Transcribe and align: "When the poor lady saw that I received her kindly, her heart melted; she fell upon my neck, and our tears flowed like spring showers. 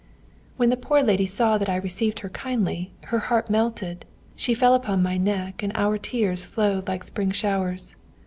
"When 0.57 0.71
the 0.71 0.77
poor 0.77 1.03
lady 1.03 1.27
saw 1.27 1.59
that 1.59 1.69
I 1.69 1.75
received 1.75 2.21
her 2.21 2.29
kindly, 2.29 2.91
her 3.13 3.19
heart 3.19 3.51
melted; 3.51 4.03
she 4.35 4.55
fell 4.55 4.73
upon 4.73 5.03
my 5.03 5.15
neck, 5.17 5.61
and 5.61 5.71
our 5.75 5.99
tears 5.99 6.43
flowed 6.43 6.87
like 6.87 7.03
spring 7.03 7.29
showers. 7.29 7.95